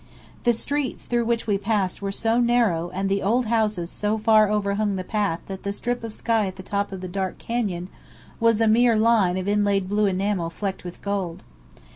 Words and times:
The 0.45 0.53
streets 0.53 1.05
through 1.05 1.25
which 1.25 1.45
we 1.45 1.59
passed 1.59 2.01
were 2.01 2.11
so 2.11 2.39
narrow, 2.39 2.89
and 2.91 3.07
the 3.07 3.21
old 3.21 3.45
houses 3.45 3.91
so 3.91 4.17
far 4.17 4.49
overhung 4.49 4.95
the 4.95 5.03
path 5.03 5.41
that 5.45 5.61
the 5.61 5.71
strip 5.71 6.03
of 6.03 6.11
sky 6.11 6.47
at 6.47 6.55
the 6.55 6.63
top 6.63 6.91
of 6.91 7.01
the 7.01 7.07
dark 7.07 7.37
canyon 7.37 7.87
was 8.39 8.61
a 8.61 8.67
mere 8.67 8.95
line 8.97 9.37
of 9.37 9.47
inlaid 9.47 9.87
blue 9.87 10.07
enamel 10.07 10.49
flecked 10.49 10.83
with 10.83 11.03
gold. 11.03 11.43